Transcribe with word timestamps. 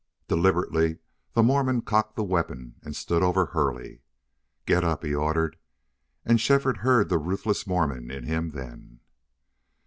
Deliberately 0.27 0.97
the 1.33 1.43
Mormon 1.43 1.83
cocked 1.83 2.15
the 2.15 2.23
weapon 2.23 2.73
and 2.81 2.95
stood 2.95 3.21
over 3.21 3.45
Hurley. 3.45 4.01
"Get 4.65 4.83
up!" 4.83 5.03
he 5.03 5.13
ordered, 5.13 5.59
and 6.25 6.41
Shefford 6.41 6.77
heard 6.77 7.07
the 7.09 7.19
ruthless 7.19 7.67
Mormon 7.67 8.09
in 8.09 8.23
him 8.25 8.49
then. 8.49 9.01